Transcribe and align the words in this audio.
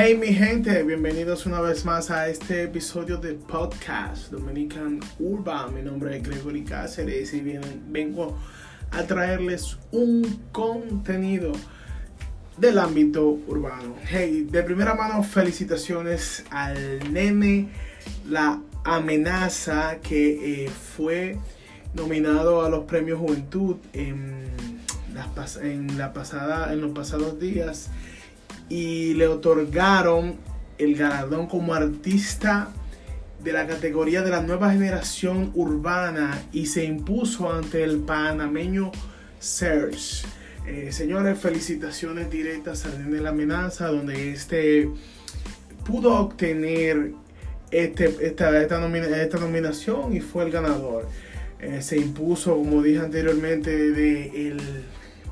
Hey 0.00 0.16
mi 0.16 0.32
gente, 0.32 0.84
bienvenidos 0.84 1.44
una 1.44 1.60
vez 1.60 1.84
más 1.84 2.12
a 2.12 2.28
este 2.28 2.62
episodio 2.62 3.16
de 3.16 3.32
podcast 3.32 4.30
Dominican 4.30 5.00
Urban. 5.18 5.74
Mi 5.74 5.82
nombre 5.82 6.16
es 6.16 6.22
Gregory 6.22 6.62
Cáceres 6.62 7.34
y 7.34 7.40
vengo 7.88 8.38
a 8.92 9.02
traerles 9.02 9.76
un 9.90 10.44
contenido 10.52 11.50
del 12.56 12.78
ámbito 12.78 13.28
urbano. 13.48 13.96
Hey, 14.08 14.46
de 14.48 14.62
primera 14.62 14.94
mano 14.94 15.24
felicitaciones 15.24 16.44
al 16.50 17.12
nene 17.12 17.68
La 18.28 18.60
Amenaza 18.84 19.98
que 20.00 20.62
eh, 20.62 20.68
fue 20.68 21.40
nominado 21.94 22.64
a 22.64 22.68
los 22.70 22.84
premios 22.84 23.18
Juventud 23.18 23.78
en, 23.92 24.46
en, 25.60 25.98
la 25.98 26.12
pasada, 26.12 26.72
en 26.72 26.82
los 26.82 26.92
pasados 26.92 27.40
días 27.40 27.90
y 28.68 29.14
le 29.14 29.26
otorgaron 29.26 30.36
el 30.78 30.94
galardón 30.94 31.46
como 31.46 31.74
artista 31.74 32.72
de 33.42 33.52
la 33.52 33.66
categoría 33.66 34.22
de 34.22 34.30
la 34.30 34.42
nueva 34.42 34.72
generación 34.72 35.52
urbana 35.54 36.42
y 36.52 36.66
se 36.66 36.84
impuso 36.84 37.52
ante 37.52 37.84
el 37.84 37.98
panameño 37.98 38.90
Serge. 39.38 40.26
Eh, 40.66 40.92
señores, 40.92 41.38
felicitaciones 41.38 42.30
directas 42.30 42.84
Nene 42.98 43.16
de 43.16 43.22
la 43.22 43.30
Amenaza, 43.30 43.88
donde 43.88 44.32
este 44.32 44.90
pudo 45.86 46.14
obtener 46.16 47.12
este, 47.70 48.14
esta, 48.20 48.60
esta, 48.60 48.78
nominación 48.78 50.14
y 50.14 50.20
fue 50.20 50.44
el 50.44 50.50
ganador. 50.50 51.08
Eh, 51.60 51.80
se 51.80 51.96
impuso, 51.96 52.56
como 52.56 52.82
dije 52.82 53.00
anteriormente, 53.00 53.90
de 53.92 54.48
el 54.48 54.60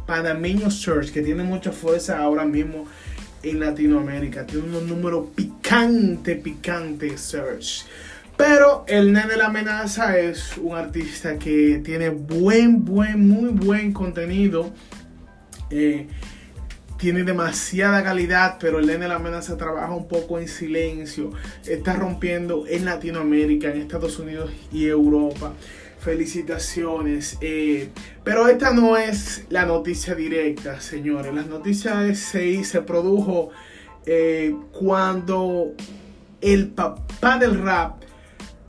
panameño 0.07 0.71
Search, 0.71 1.13
que 1.13 1.23
tiene 1.23 1.43
mucha 1.43 1.73
fuerza 1.73 2.19
ahora 2.19 2.45
mismo 2.45 2.87
en 3.43 3.61
Latinoamérica. 3.61 4.47
Tiene 4.47 4.77
un 4.77 4.89
número 4.89 5.27
picante, 5.35 6.37
picante 6.37 7.17
Search. 7.17 7.87
Pero 8.37 8.85
el 8.87 9.13
Nene 9.13 9.37
la 9.37 9.47
Amenaza 9.47 10.19
es 10.19 10.59
un 10.59 10.77
artista 10.77 11.39
que 11.39 11.81
tiene 11.83 12.11
buen, 12.11 12.85
buen, 12.85 13.27
muy 13.27 13.51
buen 13.51 13.93
contenido. 13.93 14.73
Eh, 15.71 16.07
tiene 16.99 17.25
demasiada 17.25 18.03
calidad, 18.03 18.57
pero 18.61 18.79
el 18.79 18.87
Nene 18.87 19.09
la 19.09 19.17
Amenaza 19.17 19.57
trabaja 19.57 19.93
un 19.93 20.07
poco 20.07 20.39
en 20.39 20.49
silencio. 20.49 21.33
Está 21.67 21.95
rompiendo 21.95 22.67
en 22.69 22.85
Latinoamérica, 22.85 23.71
en 23.71 23.81
Estados 23.81 24.19
Unidos 24.19 24.51
y 24.71 24.87
Europa. 24.87 25.53
Felicitaciones. 25.99 27.39
Eh, 27.41 27.89
pero 28.23 28.49
esta 28.49 28.73
no 28.73 28.97
es 28.97 29.45
la 29.49 29.67
noticia 29.67 30.15
directa, 30.15 30.81
señores. 30.81 31.35
Las 31.35 31.47
noticias 31.47 32.19
se, 32.19 32.63
se 32.65 32.83
produjo 32.83 33.51
eh, 34.05 34.55
cuando 34.73 35.73
el 36.41 36.69
papá 36.69 37.39
del 37.39 37.61
rap, 37.61 38.03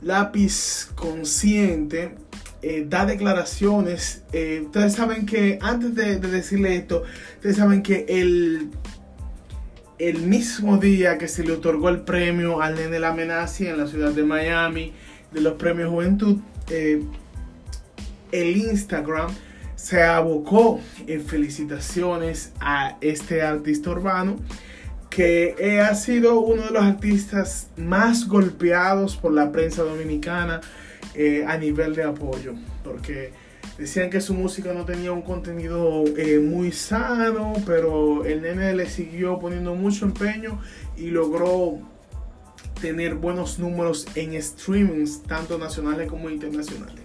Lápiz 0.02 0.90
Consciente, 0.94 2.14
eh, 2.62 2.86
da 2.88 3.06
declaraciones. 3.06 4.22
ustedes 4.64 4.94
saben 4.94 5.26
que, 5.26 5.58
antes 5.60 5.94
de, 5.94 6.18
decirle 6.18 6.76
esto, 6.76 7.04
ustedes 7.36 7.56
saben 7.56 7.82
que 7.82 8.06
el, 8.08 8.70
el 9.98 10.18
mismo 10.22 10.78
día 10.78 11.18
que 11.18 11.28
se 11.28 11.44
le 11.44 11.52
otorgó 11.52 11.88
el 11.88 12.00
premio 12.02 12.60
al 12.60 12.76
Nene 12.76 13.00
La 13.00 13.08
Amenaza 13.08 13.64
en 13.64 13.78
la 13.78 13.86
ciudad 13.86 14.12
de 14.12 14.22
Miami, 14.22 14.92
de 15.32 15.40
los 15.40 15.54
premios 15.54 15.90
Juventud, 15.90 16.38
el 16.70 18.56
Instagram 18.56 19.30
se 19.76 20.02
abocó 20.02 20.80
en 21.06 21.24
felicitaciones 21.24 22.52
a 22.60 22.98
este 23.00 23.42
artista 23.42 23.90
urbano 23.90 24.36
que 25.08 25.80
ha 25.80 25.94
sido 25.94 26.40
uno 26.40 26.62
de 26.62 26.70
los 26.70 26.82
artistas 26.82 27.68
más 27.76 28.28
golpeados 28.28 29.16
por 29.16 29.32
la 29.32 29.50
prensa 29.50 29.82
dominicana 29.82 30.60
eh, 31.14 31.44
a 31.46 31.56
nivel 31.56 31.94
de 31.94 32.04
apoyo, 32.04 32.54
porque 32.84 33.32
decían 33.78 34.10
que 34.10 34.20
su 34.20 34.34
música 34.34 34.72
no 34.74 34.84
tenía 34.84 35.12
un 35.12 35.22
contenido 35.22 36.04
eh, 36.16 36.38
muy 36.38 36.70
sano, 36.72 37.54
pero 37.66 38.24
el 38.24 38.42
nene 38.42 38.74
le 38.74 38.86
siguió 38.86 39.38
poniendo 39.38 39.74
mucho 39.74 40.04
empeño 40.04 40.60
y 40.96 41.10
logró 41.10 41.80
tener 42.80 43.14
buenos 43.14 43.58
números 43.58 44.06
en 44.14 44.40
streamings, 44.40 45.22
tanto 45.22 45.58
nacionales 45.58 46.08
como 46.08 46.30
internacionales. 46.30 47.04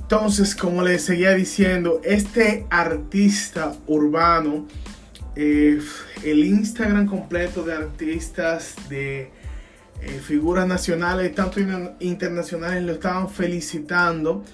Entonces, 0.00 0.54
como 0.54 0.82
les 0.82 1.02
seguía 1.02 1.34
diciendo, 1.34 2.00
este 2.04 2.66
artista 2.68 3.74
urbano, 3.86 4.66
eh, 5.34 5.80
el 6.22 6.44
Instagram 6.44 7.06
completo 7.06 7.64
de 7.64 7.72
artistas, 7.72 8.76
de 8.88 9.30
eh, 10.02 10.20
figuras 10.22 10.68
nacionales, 10.68 11.34
tanto 11.34 11.58
internacionales, 12.00 12.82
lo 12.82 12.92
estaban 12.92 13.30
felicitando. 13.30 14.44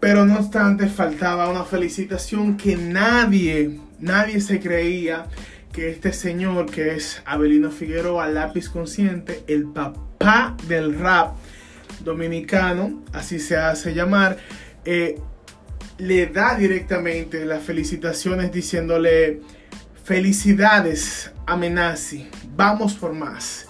Pero 0.00 0.24
no 0.24 0.38
obstante, 0.38 0.88
faltaba 0.88 1.48
una 1.50 1.64
felicitación 1.64 2.56
que 2.56 2.76
nadie, 2.76 3.78
nadie 4.00 4.40
se 4.40 4.58
creía 4.58 5.26
que 5.72 5.90
este 5.90 6.12
señor, 6.12 6.70
que 6.70 6.94
es 6.94 7.22
Abelino 7.24 7.70
Figueroa, 7.70 8.28
lápiz 8.28 8.68
consciente, 8.68 9.44
el 9.46 9.66
papá 9.66 10.56
del 10.66 10.98
rap 10.98 11.34
dominicano, 12.04 13.02
así 13.12 13.38
se 13.38 13.56
hace 13.56 13.94
llamar, 13.94 14.38
eh, 14.84 15.18
le 15.98 16.26
da 16.26 16.56
directamente 16.56 17.44
las 17.44 17.62
felicitaciones 17.62 18.52
diciéndole 18.52 19.40
felicidades 20.04 21.30
Amenazi, 21.46 22.26
vamos 22.56 22.94
por 22.94 23.12
más. 23.12 23.66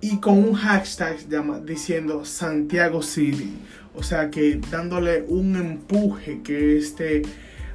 Y 0.00 0.20
con 0.20 0.38
un 0.38 0.54
hashtag 0.54 1.16
diciendo 1.64 2.24
Santiago 2.24 3.02
City. 3.02 3.58
O 3.94 4.02
sea 4.02 4.30
que 4.30 4.60
dándole 4.70 5.24
un 5.26 5.56
empuje 5.56 6.40
que 6.42 6.78
este 6.78 7.22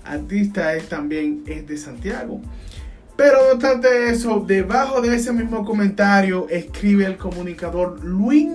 artista 0.06 0.73
es 0.73 0.88
también 0.88 1.44
es 1.47 1.67
de 1.67 1.78
Santiago. 1.78 2.41
Pero 3.16 3.44
no 3.44 3.53
obstante 3.53 4.09
eso, 4.09 4.44
debajo 4.46 5.01
de 5.01 5.16
ese 5.16 5.31
mismo 5.31 5.63
comentario 5.63 6.47
escribe 6.50 7.06
el 7.06 7.18
comunicador 7.18 8.03
Luis 8.03 8.47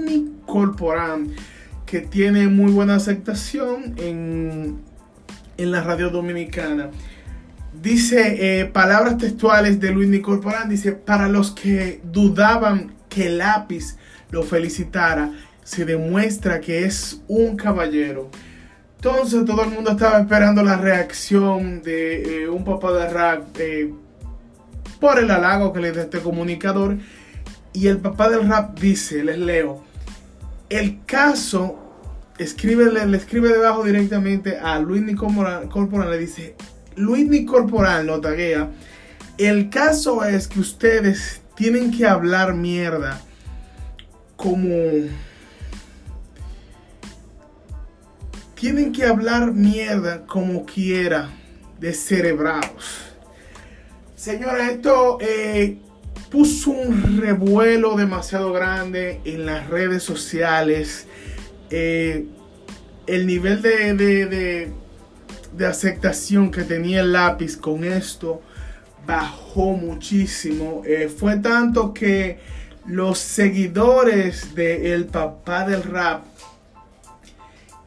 Corporán 0.47 1.33
que 1.87 2.01
tiene 2.01 2.49
muy 2.49 2.71
buena 2.71 2.97
aceptación 2.97 3.95
en, 3.97 4.81
la 5.57 5.83
radio 5.83 6.11
dominicana. 6.11 6.91
Dice 7.81 8.61
eh, 8.61 8.67
palabras 8.67 9.17
textuales 9.17 9.81
de 9.81 9.91
Luis 9.91 10.09
Nicorporán, 10.09 10.69
dice, 10.69 10.93
para 10.93 11.29
los 11.29 11.53
que 11.53 12.01
dudaban 12.05 12.93
que 13.09 13.31
lápiz 13.31 13.97
lo 14.31 14.43
felicitara, 14.43 15.33
se 15.65 15.85
demuestra 15.85 16.61
que 16.61 16.85
es 16.85 17.23
un 17.27 17.57
caballero. 17.57 18.31
Entonces 18.97 19.45
todo 19.45 19.65
el 19.65 19.71
mundo 19.71 19.93
estaba 19.93 20.19
esperando 20.19 20.63
la 20.63 20.77
reacción 20.77 21.83
de 21.83 22.43
eh, 22.43 22.49
un 22.49 22.65
papá 22.65 22.93
de 22.93 23.09
rap 23.09 23.57
eh, 23.59 23.93
por 25.01 25.19
el 25.19 25.31
halago 25.31 25.73
que 25.73 25.81
le 25.81 25.93
da 25.93 26.03
este 26.03 26.21
comunicador. 26.21 26.99
Y 27.73 27.87
el 27.87 27.99
papá 27.99 28.29
del 28.29 28.49
rap 28.49 28.79
dice, 28.79 29.23
les 29.23 29.39
leo, 29.39 29.85
el 30.69 31.05
caso, 31.07 31.79
escribe, 32.39 32.91
le, 32.93 33.17
escribe 33.17 33.49
debajo 33.49 33.85
directamente 33.85 34.59
a 34.59 34.79
Luis 34.79 35.03
Corporal, 35.17 36.11
le 36.11 36.19
dice, 36.19 36.57
Luis 36.97 37.47
Corporal 37.47 38.07
lo 38.07 38.21
taguea, 38.21 38.71
el 39.39 39.71
caso 39.71 40.25
es 40.25 40.49
que 40.49 40.61
ustedes 40.61 41.43
tienen 41.55 41.91
que 41.91 42.07
hablar 42.07 42.55
mierda 42.55 43.21
como... 44.37 44.75
Tienen 48.55 48.93
que 48.93 49.05
hablar 49.05 49.53
mierda 49.53 50.27
como 50.27 50.67
quiera 50.67 51.29
de 51.79 51.93
cerebrados. 51.93 53.08
Señora, 54.19 54.73
esto 54.73 55.19
eh, 55.21 55.79
puso 56.29 56.73
un 56.73 57.21
revuelo 57.21 57.97
demasiado 57.97 58.53
grande 58.53 59.21
en 59.25 59.47
las 59.47 59.69
redes 59.69 60.03
sociales. 60.03 61.07
Eh, 61.71 62.27
el 63.07 63.29
nivel 63.29 63.63
de, 63.63 64.73
de, 65.55 65.67
aceptación 65.67 66.51
que 66.51 66.65
tenía 66.65 67.03
el 67.03 67.13
lápiz 67.13 67.57
con 67.57 67.85
esto 67.85 68.43
bajó 69.07 69.75
muchísimo. 69.75 70.83
Eh, 70.85 71.09
fue 71.09 71.37
tanto 71.37 71.95
que 71.95 72.41
los 72.87 73.21
seguidores 73.21 74.53
del 74.57 75.07
papá 75.07 75.65
del 75.65 75.85
rap 75.85 76.25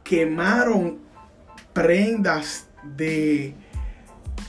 quemaron 0.06 1.00
prendas 1.74 2.68
de 2.96 3.54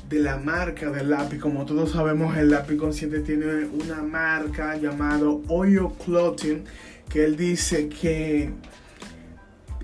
de 0.08 0.19
la 0.19 0.37
marca 0.37 0.90
del 0.90 1.11
lápiz. 1.11 1.38
Como 1.38 1.64
todos 1.64 1.93
sabemos, 1.93 2.37
el 2.37 2.50
lápiz 2.50 2.76
consciente 2.76 3.20
tiene 3.20 3.67
una 3.67 4.02
marca 4.02 4.76
llamada 4.76 5.26
Oyo 5.49 5.90
Clothing, 6.05 6.64
que 7.08 7.25
él 7.25 7.37
dice 7.37 7.88
que 7.88 8.50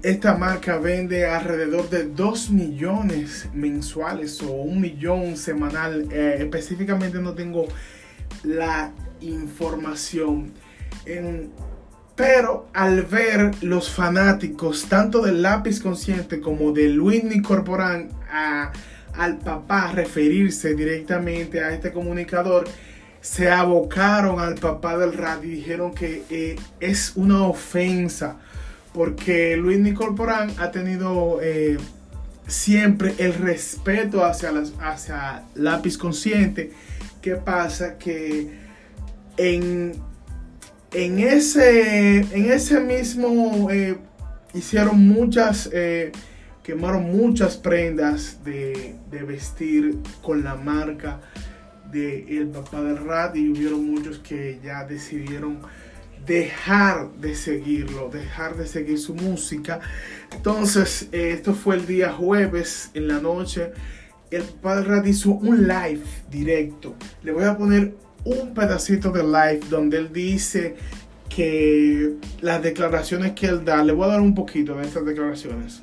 esta 0.02 0.36
marca 0.36 0.78
vende 0.78 1.26
alrededor 1.26 1.90
de 1.90 2.04
2 2.04 2.50
millones 2.50 3.48
mensuales 3.52 4.42
o 4.42 4.52
un 4.52 4.80
millón 4.80 5.36
semanal. 5.36 6.08
Eh, 6.12 6.36
específicamente 6.40 7.18
no 7.18 7.34
tengo 7.34 7.66
la 8.44 8.92
información. 9.20 10.52
pero 12.14 12.68
al 12.74 13.02
ver 13.02 13.52
los 13.62 13.90
fanáticos, 13.90 14.86
tanto 14.88 15.22
del 15.22 15.40
lápiz 15.42 15.80
consciente 15.80 16.40
como 16.40 16.72
de 16.72 16.88
Luis 16.88 17.22
Corporán, 17.42 18.10
a, 18.30 18.72
al 19.18 19.38
papá 19.38 19.92
referirse 19.92 20.74
directamente 20.74 21.62
a 21.62 21.74
este 21.74 21.92
comunicador, 21.92 22.66
se 23.20 23.50
abocaron 23.50 24.38
al 24.40 24.54
papá 24.54 24.96
del 24.96 25.12
radio 25.12 25.50
y 25.50 25.56
dijeron 25.56 25.92
que 25.92 26.22
eh, 26.30 26.56
es 26.80 27.12
una 27.16 27.42
ofensa 27.42 28.36
porque 28.94 29.56
Luis 29.56 29.92
Corporán 29.94 30.52
ha 30.58 30.70
tenido 30.70 31.40
eh, 31.42 31.76
siempre 32.46 33.14
el 33.18 33.34
respeto 33.34 34.24
hacia, 34.24 34.52
las, 34.52 34.72
hacia 34.80 35.44
lápiz 35.54 35.98
consciente. 35.98 36.72
¿Qué 37.20 37.34
pasa? 37.34 37.98
Que 37.98 38.50
en, 39.36 39.92
en, 40.92 41.18
ese, 41.18 42.18
en 42.20 42.52
ese 42.52 42.80
mismo 42.80 43.68
eh, 43.70 43.96
hicieron 44.54 45.06
muchas, 45.06 45.70
quemaron 46.68 47.04
muchas 47.04 47.56
prendas 47.56 48.44
de, 48.44 48.94
de 49.10 49.22
vestir 49.22 49.96
con 50.20 50.44
la 50.44 50.54
marca 50.54 51.18
de 51.90 52.36
El 52.36 52.48
Papá 52.48 52.82
del 52.82 52.98
Rat 52.98 53.34
y 53.36 53.48
hubieron 53.48 53.90
muchos 53.90 54.18
que 54.18 54.60
ya 54.62 54.84
decidieron 54.84 55.60
dejar 56.26 57.10
de 57.12 57.34
seguirlo, 57.34 58.10
dejar 58.10 58.54
de 58.54 58.66
seguir 58.66 58.98
su 58.98 59.14
música. 59.14 59.80
Entonces, 60.30 61.08
eh, 61.10 61.30
esto 61.32 61.54
fue 61.54 61.76
el 61.76 61.86
día 61.86 62.12
jueves 62.12 62.90
en 62.92 63.08
la 63.08 63.18
noche. 63.18 63.72
El 64.30 64.42
Papá 64.42 64.76
del 64.76 64.84
Rat 64.84 65.06
hizo 65.06 65.30
un 65.30 65.66
live 65.66 66.02
directo. 66.30 66.96
Le 67.22 67.32
voy 67.32 67.44
a 67.44 67.56
poner 67.56 67.94
un 68.24 68.52
pedacito 68.52 69.10
de 69.10 69.22
live 69.22 69.60
donde 69.70 69.96
él 69.96 70.12
dice 70.12 70.76
que 71.34 72.16
las 72.42 72.62
declaraciones 72.62 73.32
que 73.32 73.46
él 73.46 73.64
da, 73.64 73.82
le 73.82 73.94
voy 73.94 74.04
a 74.04 74.08
dar 74.08 74.20
un 74.20 74.34
poquito 74.34 74.74
de 74.74 74.84
estas 74.84 75.06
declaraciones. 75.06 75.82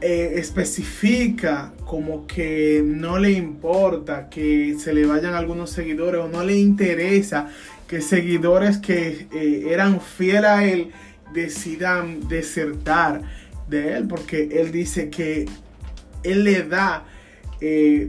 eh, 0.00 0.34
especifica 0.36 1.72
como 1.84 2.26
que 2.26 2.82
no 2.84 3.18
le 3.18 3.32
importa 3.32 4.28
que 4.28 4.76
se 4.78 4.92
le 4.92 5.06
vayan 5.06 5.34
algunos 5.34 5.70
seguidores 5.70 6.20
o 6.20 6.28
no 6.28 6.42
le 6.44 6.56
interesa 6.56 7.48
que 7.86 8.00
seguidores 8.00 8.78
que 8.78 9.28
eh, 9.32 9.66
eran 9.70 10.00
fieles 10.00 10.50
a 10.50 10.64
él 10.64 10.90
decidan 11.32 12.28
desertar 12.28 13.22
de 13.68 13.96
él, 13.96 14.08
porque 14.08 14.48
él 14.60 14.72
dice 14.72 15.10
que 15.10 15.46
él 16.22 16.44
le 16.44 16.62
da 16.62 17.04
eh, 17.60 18.06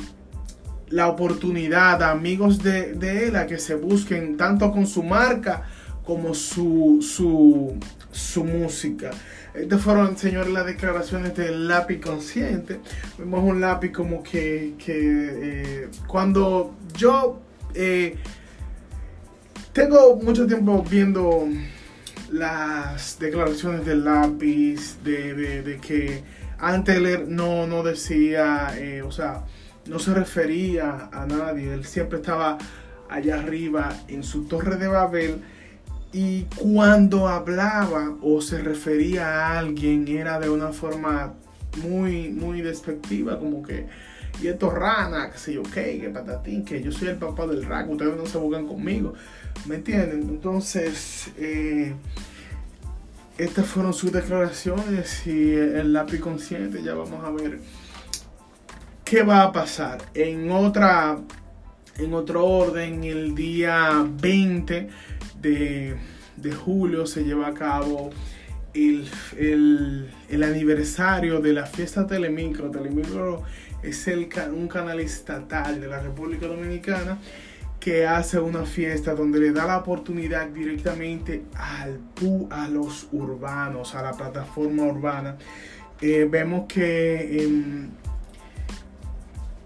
la 0.89 1.07
oportunidad 1.07 2.01
a 2.01 2.11
amigos 2.11 2.63
de, 2.63 3.27
él 3.27 3.35
a 3.35 3.45
que 3.45 3.59
se 3.59 3.75
busquen 3.75 4.37
tanto 4.37 4.71
con 4.71 4.87
su 4.87 5.03
marca 5.03 5.67
como 6.03 6.33
su, 6.33 6.99
su, 7.01 8.43
música. 8.43 9.11
Estas 9.59 9.81
fueron, 9.81 10.15
señores, 10.17 10.53
las 10.53 10.67
declaraciones 10.67 11.35
del 11.35 11.67
lápiz 11.67 11.99
consciente. 11.99 12.79
Vemos 13.17 13.43
un 13.43 13.59
lápiz 13.59 13.91
como 13.91 14.21
que, 14.21 14.75
eh, 14.87 15.89
cuando 16.05 16.75
yo 16.95 17.41
eh, 17.73 18.17
tengo 19.73 20.15
mucho 20.17 20.45
tiempo 20.45 20.83
viendo 20.87 21.47
las 22.31 23.17
declaraciones 23.19 23.83
del 23.83 24.05
lápiz, 24.05 24.97
de, 25.03 25.79
que 25.81 26.23
antes 26.59 27.27
no, 27.27 27.65
no 27.65 27.81
decía, 27.81 28.75
eh, 28.77 29.01
o 29.01 29.11
sea, 29.11 29.43
no 29.87 29.97
se 29.97 30.13
refería 30.13 31.09
a 31.11 31.25
nadie, 31.25 31.73
él 31.73 31.83
siempre 31.85 32.19
estaba 32.19 32.59
allá 33.09 33.39
arriba 33.39 33.89
en 34.07 34.21
su 34.21 34.45
torre 34.45 34.75
de 34.75 34.87
Babel 34.87 35.41
y 36.13 36.43
cuando 36.55 37.27
hablaba 37.27 38.15
o 38.21 38.41
se 38.41 38.59
refería 38.59 39.27
a 39.27 39.59
alguien 39.59 40.07
era 40.07 40.39
de 40.39 40.49
una 40.49 40.71
forma 40.71 41.33
muy, 41.83 42.29
muy 42.29 42.61
despectiva, 42.61 43.37
como 43.37 43.61
que, 43.61 43.87
y 44.41 44.47
esto 44.47 44.69
rana, 44.69 45.29
que 45.31 45.37
sé 45.37 45.53
yo, 45.53 45.63
qué, 45.63 45.99
que 45.99 46.09
patatín, 46.09 46.63
que 46.63 46.81
yo 46.81 46.91
soy 46.91 47.09
el 47.09 47.17
papá 47.17 47.45
del 47.45 47.65
rack, 47.65 47.89
ustedes 47.89 48.15
no 48.15 48.25
se 48.25 48.37
buscan 48.37 48.67
conmigo. 48.67 49.13
¿Me 49.65 49.75
entienden? 49.75 50.21
Entonces, 50.21 51.29
eh, 51.37 51.93
estas 53.37 53.65
fueron 53.67 53.93
sus 53.93 54.11
declaraciones 54.11 55.27
y 55.27 55.53
el 55.53 55.93
lápiz 55.93 56.19
consciente, 56.19 56.81
ya 56.81 56.93
vamos 56.93 57.23
a 57.23 57.29
ver 57.31 57.59
qué 59.03 59.23
va 59.23 59.43
a 59.43 59.51
pasar. 59.51 59.99
En 60.13 60.51
otra, 60.51 61.19
en 61.97 62.13
otro 62.13 62.45
orden, 62.45 63.03
el 63.03 63.35
día 63.35 64.05
20 64.19 64.89
de, 65.41 65.95
julio 66.65 67.05
se 67.05 67.23
lleva 67.23 67.47
a 67.47 67.53
cabo 67.53 68.09
el, 68.73 69.07
el, 70.29 70.43
aniversario 70.43 71.39
de 71.39 71.53
la 71.53 71.65
fiesta 71.65 72.05
Telemicro. 72.05 72.69
Telemicro 72.69 73.43
es 73.83 74.07
el, 74.07 74.29
un 74.53 74.67
canal 74.67 74.99
estatal 74.99 75.79
de 75.79 75.87
la 75.87 75.99
República 75.99 76.47
Dominicana 76.47 77.17
que 77.79 78.05
hace 78.05 78.39
una 78.39 78.65
fiesta 78.65 79.13
donde 79.13 79.39
le 79.39 79.51
da 79.51 79.65
la 79.65 79.77
oportunidad 79.77 80.47
directamente 80.47 81.43
al, 81.55 81.99
a 82.49 82.67
los 82.67 83.07
urbanos, 83.11 83.95
a 83.95 84.01
la 84.01 84.13
plataforma 84.13 84.83
urbana. 84.83 85.37
Eh, 86.01 86.27
vemos 86.29 86.65
que 86.67 87.43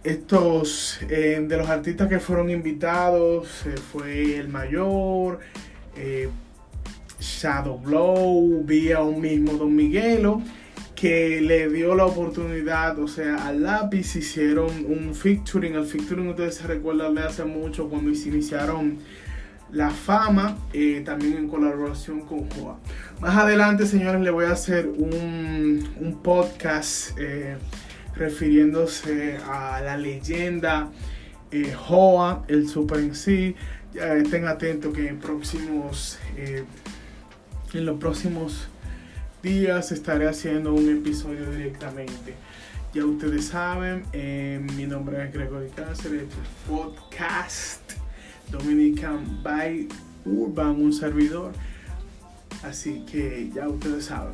estos 0.03 1.00
em, 1.10 1.48
de 1.48 1.58
los 1.58 1.70
artistas 1.70 2.08
que 2.08 2.20
fueron 2.20 2.50
invitados 2.50 3.65
eh, 3.65 3.75
fue 3.91 4.38
el 4.38 4.48
mayor, 4.50 5.39
eh, 5.96 6.29
Shadow 7.20 7.77
Blow, 7.77 8.63
vía 8.63 9.01
un 9.01 9.22
mismo 9.22 9.53
Don 9.53 9.75
Miguelo 9.75 10.41
que 11.01 11.41
le 11.41 11.67
dio 11.67 11.96
la 11.96 12.05
oportunidad, 12.05 13.00
o 13.00 13.08
sea, 13.08 13.48
al 13.48 13.63
lápiz 13.63 14.15
hicieron 14.15 14.70
un 14.88 15.15
featuring. 15.15 15.74
El 15.74 15.86
featuring 15.86 16.29
ustedes 16.29 16.53
se 16.53 16.67
recuerdan 16.67 17.15
de 17.15 17.24
hace 17.24 17.43
mucho 17.43 17.89
cuando 17.89 18.13
se 18.13 18.29
iniciaron 18.29 19.00
la 19.72 19.89
fama, 19.89 20.60
eh, 20.74 21.01
también 21.03 21.38
en 21.38 21.48
colaboración 21.48 22.22
con 22.22 22.48
Joa. 22.51 22.77
Más 23.20 23.36
adelante, 23.36 23.88
señores, 23.88 24.22
le 24.22 24.29
voy 24.29 24.46
a 24.46 24.51
hacer 24.51 24.89
un, 24.89 25.89
un 26.00 26.20
podcast 26.22 27.17
eh, 27.17 27.55
refiriéndose 28.15 29.38
a 29.38 29.82
la 29.82 29.98
leyenda 29.98 30.89
eh, 31.51 31.74
Joa, 31.74 32.46
el 32.48 32.68
Super 32.68 33.00
en 33.00 33.15
sí, 33.15 33.56
estén 33.94 34.48
atentos 34.48 34.94
que 34.94 35.08
en 35.08 35.20
próximos 35.20 36.18
eh, 36.38 36.63
en 37.74 37.86
los 37.86 38.00
próximos 38.00 38.68
días 39.41 39.91
estaré 39.91 40.27
haciendo 40.27 40.74
un 40.74 40.89
episodio 40.89 41.50
directamente. 41.51 42.36
Ya 42.94 43.06
ustedes 43.06 43.46
saben, 43.46 44.03
eh, 44.12 44.62
mi 44.75 44.86
nombre 44.86 45.24
es 45.24 45.34
Gregory 45.34 45.70
Cáceres, 45.70 46.24
este 46.24 46.36
podcast 46.68 47.94
Dominican 48.51 49.41
by 49.41 49.88
Urban, 50.25 50.82
un 50.82 50.91
servidor. 50.91 51.53
Así 52.63 53.06
que 53.10 53.50
ya 53.53 53.70
ustedes 53.70 54.06
saben. 54.06 54.34